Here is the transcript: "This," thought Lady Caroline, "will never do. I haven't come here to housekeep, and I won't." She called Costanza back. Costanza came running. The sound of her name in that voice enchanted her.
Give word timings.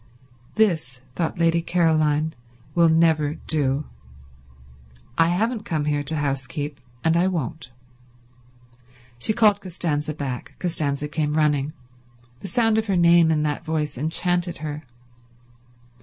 "This," 0.55 1.01
thought 1.13 1.37
Lady 1.37 1.61
Caroline, 1.61 2.33
"will 2.73 2.89
never 2.89 3.35
do. 3.35 3.85
I 5.15 5.27
haven't 5.27 5.63
come 5.63 5.85
here 5.85 6.01
to 6.01 6.15
housekeep, 6.15 6.81
and 7.03 7.15
I 7.15 7.27
won't." 7.27 7.69
She 9.19 9.31
called 9.31 9.61
Costanza 9.61 10.15
back. 10.15 10.55
Costanza 10.57 11.07
came 11.07 11.33
running. 11.33 11.71
The 12.39 12.47
sound 12.47 12.79
of 12.79 12.87
her 12.87 12.97
name 12.97 13.29
in 13.29 13.43
that 13.43 13.63
voice 13.63 13.95
enchanted 13.95 14.57
her. 14.65 14.85